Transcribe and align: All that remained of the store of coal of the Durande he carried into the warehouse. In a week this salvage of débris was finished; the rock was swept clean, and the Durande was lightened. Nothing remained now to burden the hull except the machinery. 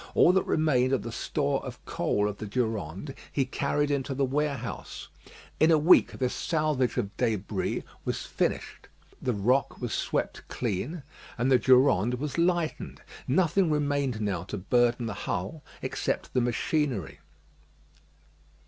All 0.15 0.33
that 0.33 0.47
remained 0.47 0.93
of 0.93 1.03
the 1.03 1.11
store 1.11 1.63
of 1.63 1.85
coal 1.85 2.27
of 2.27 2.39
the 2.39 2.47
Durande 2.47 3.13
he 3.31 3.45
carried 3.45 3.91
into 3.91 4.15
the 4.15 4.25
warehouse. 4.25 5.09
In 5.59 5.69
a 5.69 5.77
week 5.77 6.13
this 6.13 6.33
salvage 6.33 6.97
of 6.97 7.15
débris 7.17 7.83
was 8.03 8.25
finished; 8.25 8.87
the 9.21 9.35
rock 9.35 9.79
was 9.79 9.93
swept 9.93 10.41
clean, 10.47 11.03
and 11.37 11.51
the 11.51 11.59
Durande 11.59 12.15
was 12.17 12.39
lightened. 12.39 13.03
Nothing 13.27 13.69
remained 13.69 14.21
now 14.21 14.41
to 14.45 14.57
burden 14.57 15.05
the 15.05 15.13
hull 15.29 15.61
except 15.83 16.33
the 16.33 16.41
machinery. 16.41 17.19